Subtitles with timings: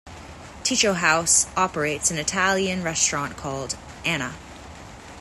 [0.63, 4.33] Ticho House operates an Italian restaurant called Anna.